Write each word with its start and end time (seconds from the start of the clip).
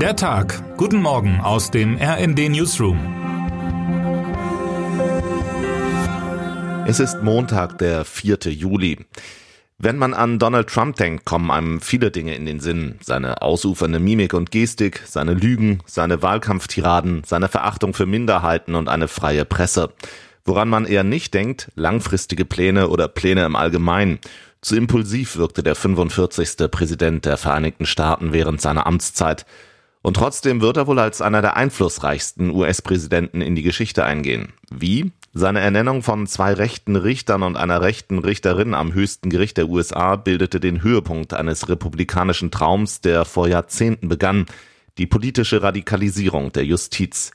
Der 0.00 0.14
Tag. 0.14 0.76
Guten 0.76 1.00
Morgen 1.00 1.40
aus 1.40 1.70
dem 1.70 1.96
RND 1.96 2.50
Newsroom. 2.50 2.98
Es 6.86 7.00
ist 7.00 7.22
Montag, 7.22 7.78
der 7.78 8.04
4. 8.04 8.38
Juli. 8.52 8.98
Wenn 9.78 9.96
man 9.96 10.12
an 10.12 10.38
Donald 10.38 10.68
Trump 10.68 10.96
denkt, 10.96 11.24
kommen 11.24 11.50
einem 11.50 11.80
viele 11.80 12.10
Dinge 12.10 12.34
in 12.34 12.44
den 12.44 12.60
Sinn. 12.60 12.98
Seine 13.02 13.40
ausufernde 13.40 13.98
Mimik 13.98 14.34
und 14.34 14.50
Gestik, 14.50 15.00
seine 15.06 15.32
Lügen, 15.32 15.80
seine 15.86 16.20
Wahlkampftiraden, 16.20 17.22
seine 17.24 17.48
Verachtung 17.48 17.94
für 17.94 18.04
Minderheiten 18.04 18.74
und 18.74 18.90
eine 18.90 19.08
freie 19.08 19.46
Presse. 19.46 19.94
Woran 20.44 20.68
man 20.68 20.84
eher 20.84 21.04
nicht 21.04 21.32
denkt, 21.32 21.72
langfristige 21.74 22.44
Pläne 22.44 22.88
oder 22.88 23.08
Pläne 23.08 23.46
im 23.46 23.56
Allgemeinen. 23.56 24.18
Zu 24.60 24.76
impulsiv 24.76 25.38
wirkte 25.38 25.62
der 25.62 25.74
45. 25.74 26.70
Präsident 26.70 27.24
der 27.24 27.38
Vereinigten 27.38 27.86
Staaten 27.86 28.34
während 28.34 28.60
seiner 28.60 28.86
Amtszeit. 28.86 29.46
Und 30.06 30.14
trotzdem 30.14 30.60
wird 30.60 30.76
er 30.76 30.86
wohl 30.86 31.00
als 31.00 31.20
einer 31.20 31.42
der 31.42 31.56
einflussreichsten 31.56 32.50
US-Präsidenten 32.50 33.40
in 33.40 33.56
die 33.56 33.64
Geschichte 33.64 34.04
eingehen. 34.04 34.52
Wie? 34.70 35.10
Seine 35.34 35.58
Ernennung 35.58 36.04
von 36.04 36.28
zwei 36.28 36.52
rechten 36.52 36.94
Richtern 36.94 37.42
und 37.42 37.56
einer 37.56 37.82
rechten 37.82 38.20
Richterin 38.20 38.72
am 38.72 38.94
höchsten 38.94 39.30
Gericht 39.30 39.56
der 39.56 39.68
USA 39.68 40.14
bildete 40.14 40.60
den 40.60 40.84
Höhepunkt 40.84 41.34
eines 41.34 41.68
republikanischen 41.68 42.52
Traums, 42.52 43.00
der 43.00 43.24
vor 43.24 43.48
Jahrzehnten 43.48 44.08
begann, 44.08 44.46
die 44.96 45.08
politische 45.08 45.64
Radikalisierung 45.64 46.52
der 46.52 46.64
Justiz. 46.64 47.32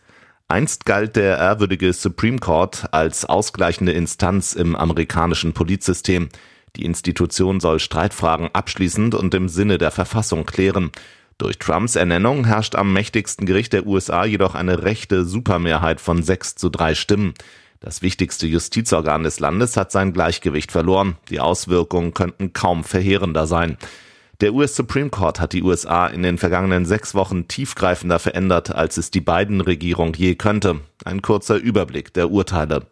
Einst 0.47 0.85
galt 0.85 1.17
der 1.17 1.39
ehrwürdige 1.39 1.91
Supreme 1.91 2.39
Court 2.39 2.85
als 2.93 3.25
ausgleichende 3.25 3.91
Instanz 3.91 4.53
im 4.53 4.77
amerikanischen 4.77 5.51
Polizsystem. 5.51 6.29
Die 6.77 6.85
Institution 6.85 7.59
soll 7.59 7.79
Streitfragen 7.79 8.49
abschließend 8.53 9.13
und 9.13 9.33
im 9.33 9.49
Sinne 9.49 9.77
der 9.77 9.91
Verfassung 9.91 10.45
klären. 10.45 10.91
Durch 11.41 11.57
Trumps 11.57 11.95
Ernennung 11.95 12.45
herrscht 12.45 12.75
am 12.75 12.93
mächtigsten 12.93 13.47
Gericht 13.47 13.73
der 13.73 13.87
USA 13.87 14.25
jedoch 14.25 14.53
eine 14.53 14.83
rechte 14.83 15.25
Supermehrheit 15.25 15.99
von 15.99 16.21
sechs 16.21 16.53
zu 16.53 16.69
drei 16.69 16.93
Stimmen. 16.93 17.33
Das 17.79 18.03
wichtigste 18.03 18.45
Justizorgan 18.45 19.23
des 19.23 19.39
Landes 19.39 19.75
hat 19.75 19.91
sein 19.91 20.13
Gleichgewicht 20.13 20.71
verloren. 20.71 21.15
Die 21.31 21.39
Auswirkungen 21.39 22.13
könnten 22.13 22.53
kaum 22.53 22.83
verheerender 22.83 23.47
sein. 23.47 23.77
Der 24.41 24.53
US 24.53 24.75
Supreme 24.75 25.09
Court 25.09 25.39
hat 25.39 25.53
die 25.53 25.63
USA 25.63 26.05
in 26.05 26.21
den 26.21 26.37
vergangenen 26.37 26.85
sechs 26.85 27.15
Wochen 27.15 27.47
tiefgreifender 27.47 28.19
verändert, 28.19 28.75
als 28.75 28.97
es 28.97 29.09
die 29.09 29.21
Biden-Regierung 29.21 30.13
je 30.13 30.35
könnte. 30.35 30.81
Ein 31.05 31.23
kurzer 31.23 31.55
Überblick 31.55 32.13
der 32.13 32.29
Urteile. 32.29 32.85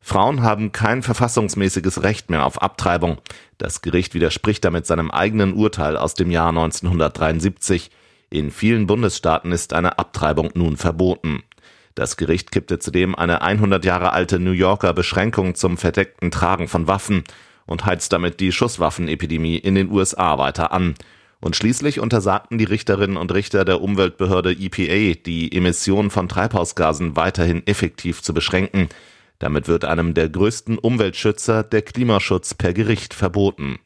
Frauen 0.00 0.42
haben 0.42 0.72
kein 0.72 1.02
verfassungsmäßiges 1.02 2.02
Recht 2.02 2.30
mehr 2.30 2.46
auf 2.46 2.62
Abtreibung. 2.62 3.18
Das 3.58 3.82
Gericht 3.82 4.14
widerspricht 4.14 4.64
damit 4.64 4.86
seinem 4.86 5.10
eigenen 5.10 5.52
Urteil 5.54 5.96
aus 5.96 6.14
dem 6.14 6.30
Jahr 6.30 6.48
1973. 6.48 7.90
In 8.30 8.50
vielen 8.50 8.86
Bundesstaaten 8.86 9.52
ist 9.52 9.72
eine 9.72 9.98
Abtreibung 9.98 10.50
nun 10.54 10.76
verboten. 10.76 11.42
Das 11.94 12.16
Gericht 12.16 12.52
kippte 12.52 12.78
zudem 12.78 13.14
eine 13.16 13.42
100 13.42 13.84
Jahre 13.84 14.12
alte 14.12 14.38
New 14.38 14.52
Yorker 14.52 14.92
Beschränkung 14.92 15.56
zum 15.56 15.76
verdeckten 15.76 16.30
Tragen 16.30 16.68
von 16.68 16.86
Waffen 16.86 17.24
und 17.66 17.84
heizt 17.84 18.12
damit 18.12 18.38
die 18.40 18.52
Schusswaffenepidemie 18.52 19.56
in 19.56 19.74
den 19.74 19.90
USA 19.90 20.38
weiter 20.38 20.72
an. 20.72 20.94
Und 21.40 21.56
schließlich 21.56 22.00
untersagten 22.00 22.58
die 22.58 22.64
Richterinnen 22.64 23.16
und 23.16 23.32
Richter 23.32 23.64
der 23.64 23.80
Umweltbehörde 23.80 24.52
EPA, 24.52 25.20
die 25.24 25.54
Emissionen 25.54 26.10
von 26.10 26.28
Treibhausgasen 26.28 27.16
weiterhin 27.16 27.66
effektiv 27.66 28.22
zu 28.22 28.34
beschränken. 28.34 28.88
Damit 29.38 29.68
wird 29.68 29.84
einem 29.84 30.14
der 30.14 30.28
größten 30.28 30.78
Umweltschützer 30.78 31.62
der 31.62 31.82
Klimaschutz 31.82 32.54
per 32.54 32.72
Gericht 32.72 33.14
verboten. 33.14 33.78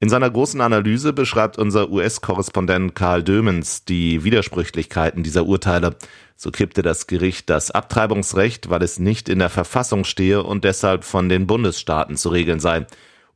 In 0.00 0.08
seiner 0.08 0.30
großen 0.30 0.60
Analyse 0.60 1.12
beschreibt 1.12 1.56
unser 1.56 1.90
US-Korrespondent 1.90 2.94
Karl 2.94 3.22
Dömens 3.22 3.84
die 3.84 4.22
Widersprüchlichkeiten 4.22 5.22
dieser 5.22 5.46
Urteile. 5.46 5.96
So 6.36 6.50
kippte 6.50 6.82
das 6.82 7.06
Gericht 7.06 7.48
das 7.48 7.70
Abtreibungsrecht, 7.70 8.68
weil 8.70 8.82
es 8.82 8.98
nicht 8.98 9.28
in 9.28 9.38
der 9.38 9.50
Verfassung 9.50 10.04
stehe 10.04 10.42
und 10.42 10.64
deshalb 10.64 11.04
von 11.04 11.28
den 11.28 11.46
Bundesstaaten 11.46 12.16
zu 12.16 12.28
regeln 12.28 12.60
sei. 12.60 12.86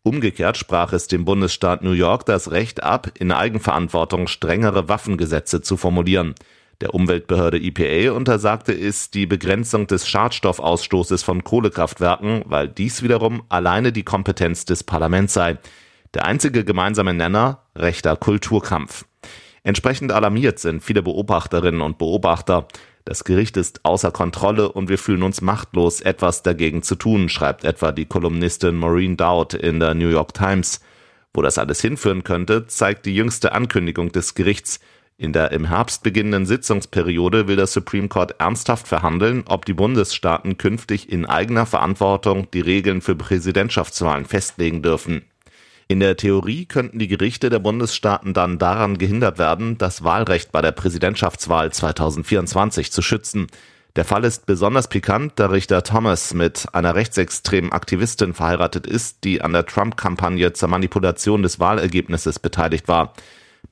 Umgekehrt 0.03 0.57
sprach 0.57 0.93
es 0.93 1.07
dem 1.07 1.25
Bundesstaat 1.25 1.83
New 1.83 1.93
York 1.93 2.27
das 2.27 2.51
Recht 2.51 2.83
ab, 2.83 3.11
in 3.19 3.33
Eigenverantwortung 3.33 4.27
strengere 4.27 4.89
Waffengesetze 4.89 5.63
zu 5.63 5.77
formulieren. 5.77 6.35
Der 6.81 6.95
Umweltbehörde 6.95 7.59
EPA 7.59 8.13
untersagte 8.13 8.73
es 8.73 9.11
die 9.11 9.27
Begrenzung 9.27 9.89
des 9.89 10.07
Schadstoffausstoßes 10.09 11.25
von 11.25 11.43
Kohlekraftwerken, 11.43 12.43
weil 12.47 12.69
dies 12.69 13.03
wiederum 13.03 13.43
alleine 13.49 13.91
die 13.91 14.05
Kompetenz 14.05 14.65
des 14.65 14.85
Parlaments 14.85 15.35
sei. 15.35 15.59
Der 16.15 16.25
einzige 16.25 16.65
gemeinsame 16.65 17.15
Nenner 17.15 17.63
rechter 17.75 18.17
Kulturkampf. 18.17 19.07
Entsprechend 19.65 20.13
alarmiert 20.13 20.61
sind 20.61 20.83
viele 20.83 21.03
Beobachterinnen 21.03 21.81
und 21.81 21.99
Beobachter. 21.99 22.69
Das 23.05 23.25
Gericht 23.25 23.57
ist 23.57 23.85
außer 23.85 24.13
Kontrolle 24.13 24.71
und 24.71 24.89
wir 24.89 24.99
fühlen 24.99 25.25
uns 25.25 25.41
machtlos, 25.41 26.01
etwas 26.01 26.45
dagegen 26.45 26.83
zu 26.85 26.95
tun, 26.95 27.29
schreibt 27.29 27.65
etwa 27.65 27.91
die 27.91 28.07
Kolumnistin 28.07 28.77
Maureen 28.77 29.17
Dowd 29.17 29.57
in 29.57 29.81
der 29.81 29.95
New 29.95 30.11
York 30.11 30.33
Times. 30.33 30.81
Wo 31.35 31.43
das 31.43 31.59
alles 31.59 31.81
hinführen 31.81 32.23
könnte, 32.23 32.69
zeigt 32.69 33.05
die 33.05 33.15
jüngste 33.15 33.53
Ankündigung 33.53 34.13
des 34.13 34.35
Gerichts. 34.35 34.79
In 35.21 35.33
der 35.33 35.51
im 35.51 35.65
Herbst 35.65 36.05
beginnenden 36.05 36.47
Sitzungsperiode 36.47 37.49
will 37.49 37.57
das 37.57 37.73
Supreme 37.73 38.07
Court 38.07 38.37
ernsthaft 38.39 38.87
verhandeln, 38.87 39.43
ob 39.49 39.65
die 39.65 39.73
Bundesstaaten 39.73 40.59
künftig 40.59 41.11
in 41.11 41.27
eigener 41.27 41.67
Verantwortung 41.67 42.49
die 42.53 42.61
Regeln 42.61 43.01
für 43.01 43.17
Präsidentschaftswahlen 43.17 44.27
festlegen 44.27 44.81
dürfen. 44.81 45.23
In 45.89 45.99
der 45.99 46.17
Theorie 46.17 46.67
könnten 46.67 47.01
die 47.01 47.09
Gerichte 47.09 47.51
der 47.51 47.59
Bundesstaaten 47.59 48.33
dann 48.33 48.61
daran 48.61 48.97
gehindert 48.97 49.39
werden, 49.39 49.77
das 49.77 50.05
Wahlrecht 50.05 50.53
bei 50.53 50.63
der 50.63 50.71
Präsidentschaftswahl 50.71 51.73
2024 51.73 52.93
zu 52.93 53.03
schützen. 53.03 53.49
Der 53.97 54.05
Fall 54.05 54.23
ist 54.23 54.47
besonders 54.47 54.87
pikant, 54.87 55.33
da 55.35 55.47
Richter 55.47 55.83
Thomas 55.83 56.33
mit 56.33 56.69
einer 56.75 56.95
rechtsextremen 56.95 57.73
Aktivistin 57.73 58.35
verheiratet 58.35 58.87
ist, 58.87 59.25
die 59.25 59.43
an 59.43 59.53
der 59.53 59.67
Trump-Kampagne 59.67 60.53
zur 60.53 60.69
Manipulation 60.69 61.43
des 61.43 61.59
Wahlergebnisses 61.59 62.39
beteiligt 62.39 62.87
war. 62.87 63.15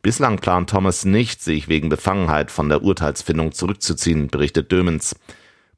Bislang 0.02 0.36
plant 0.38 0.70
Thomas 0.70 1.04
nicht, 1.04 1.42
sich 1.42 1.68
wegen 1.68 1.88
Befangenheit 1.88 2.50
von 2.50 2.68
der 2.68 2.82
Urteilsfindung 2.82 3.52
zurückzuziehen, 3.52 4.28
berichtet 4.28 4.70
Dömens. 4.70 5.16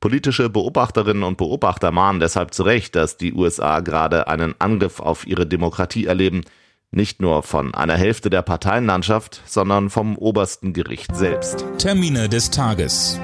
Politische 0.00 0.48
Beobachterinnen 0.48 1.24
und 1.24 1.38
Beobachter 1.38 1.90
mahnen 1.90 2.20
deshalb 2.20 2.54
zu 2.54 2.62
Recht, 2.62 2.94
dass 2.94 3.16
die 3.16 3.32
USA 3.32 3.80
gerade 3.80 4.28
einen 4.28 4.54
Angriff 4.60 5.00
auf 5.00 5.26
ihre 5.26 5.46
Demokratie 5.46 6.06
erleben, 6.06 6.44
nicht 6.90 7.20
nur 7.20 7.42
von 7.42 7.74
einer 7.74 7.96
Hälfte 7.96 8.30
der 8.30 8.42
Parteienlandschaft, 8.42 9.42
sondern 9.44 9.90
vom 9.90 10.16
obersten 10.16 10.72
Gericht 10.72 11.14
selbst. 11.14 11.64
Termine 11.78 12.28
des 12.28 12.50
Tages. 12.50 13.20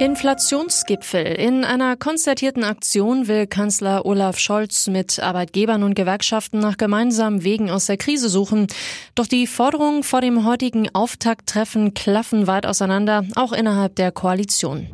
Inflationsgipfel. 0.00 1.26
In 1.26 1.62
einer 1.62 1.94
konzertierten 1.94 2.64
Aktion 2.64 3.28
will 3.28 3.46
Kanzler 3.46 4.06
Olaf 4.06 4.38
Scholz 4.38 4.86
mit 4.86 5.20
Arbeitgebern 5.20 5.82
und 5.82 5.94
Gewerkschaften 5.94 6.58
nach 6.58 6.78
gemeinsamen 6.78 7.44
Wegen 7.44 7.68
aus 7.68 7.84
der 7.84 7.98
Krise 7.98 8.30
suchen. 8.30 8.68
Doch 9.14 9.26
die 9.26 9.46
Forderungen 9.46 10.02
vor 10.02 10.22
dem 10.22 10.46
heutigen 10.46 10.88
Auftakttreffen 10.94 11.92
klaffen 11.92 12.46
weit 12.46 12.64
auseinander, 12.64 13.26
auch 13.36 13.52
innerhalb 13.52 13.94
der 13.96 14.10
Koalition. 14.10 14.88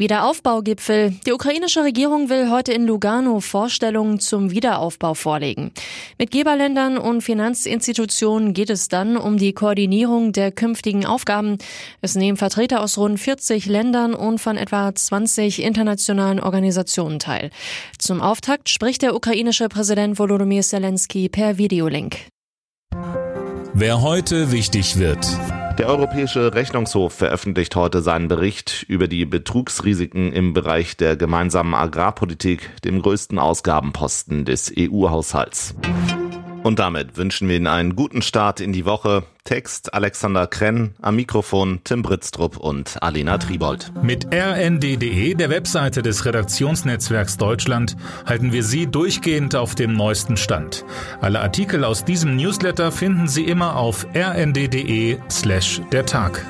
Wiederaufbaugipfel. 0.00 1.14
Die 1.26 1.32
ukrainische 1.32 1.84
Regierung 1.84 2.30
will 2.30 2.50
heute 2.50 2.72
in 2.72 2.86
Lugano 2.86 3.40
Vorstellungen 3.40 4.18
zum 4.18 4.50
Wiederaufbau 4.50 5.12
vorlegen. 5.12 5.72
Mit 6.18 6.30
Geberländern 6.30 6.96
und 6.96 7.20
Finanzinstitutionen 7.20 8.54
geht 8.54 8.70
es 8.70 8.88
dann 8.88 9.18
um 9.18 9.36
die 9.36 9.52
Koordinierung 9.52 10.32
der 10.32 10.52
künftigen 10.52 11.04
Aufgaben. 11.04 11.58
Es 12.00 12.14
nehmen 12.14 12.38
Vertreter 12.38 12.80
aus 12.80 12.96
rund 12.96 13.20
40 13.20 13.66
Ländern 13.66 14.14
und 14.14 14.40
von 14.40 14.56
etwa 14.56 14.94
20 14.94 15.62
internationalen 15.62 16.40
Organisationen 16.40 17.18
teil. 17.18 17.50
Zum 17.98 18.22
Auftakt 18.22 18.70
spricht 18.70 19.02
der 19.02 19.14
ukrainische 19.14 19.68
Präsident 19.68 20.18
Volodymyr 20.18 20.62
Zelensky 20.62 21.28
per 21.28 21.58
Videolink. 21.58 22.16
Wer 23.74 24.00
heute 24.00 24.50
wichtig 24.50 24.98
wird. 24.98 25.26
Der 25.80 25.88
Europäische 25.88 26.52
Rechnungshof 26.52 27.14
veröffentlicht 27.14 27.74
heute 27.74 28.02
seinen 28.02 28.28
Bericht 28.28 28.84
über 28.86 29.08
die 29.08 29.24
Betrugsrisiken 29.24 30.30
im 30.30 30.52
Bereich 30.52 30.98
der 30.98 31.16
gemeinsamen 31.16 31.72
Agrarpolitik, 31.72 32.68
dem 32.84 33.00
größten 33.00 33.38
Ausgabenposten 33.38 34.44
des 34.44 34.70
EU-Haushalts. 34.78 35.74
Und 36.62 36.78
damit 36.78 37.16
wünschen 37.16 37.48
wir 37.48 37.56
Ihnen 37.56 37.66
einen 37.66 37.96
guten 37.96 38.22
Start 38.22 38.60
in 38.60 38.72
die 38.72 38.84
Woche. 38.84 39.24
Text 39.44 39.94
Alexander 39.94 40.46
Krenn, 40.46 40.94
am 41.00 41.16
Mikrofon 41.16 41.80
Tim 41.84 42.02
Britztrup 42.02 42.58
und 42.58 43.02
Alina 43.02 43.38
Tribold. 43.38 43.90
Mit 44.02 44.26
rnd.de, 44.32 45.34
der 45.34 45.50
Webseite 45.50 46.02
des 46.02 46.26
Redaktionsnetzwerks 46.26 47.38
Deutschland, 47.38 47.96
halten 48.26 48.52
wir 48.52 48.62
Sie 48.62 48.86
durchgehend 48.86 49.56
auf 49.56 49.74
dem 49.74 49.94
neuesten 49.94 50.36
Stand. 50.36 50.84
Alle 51.20 51.40
Artikel 51.40 51.84
aus 51.84 52.04
diesem 52.04 52.36
Newsletter 52.36 52.92
finden 52.92 53.26
Sie 53.26 53.44
immer 53.44 53.76
auf 53.76 54.06
rnd.de 54.14 55.18
slash 55.30 55.80
der 55.90 56.04
Tag. 56.04 56.44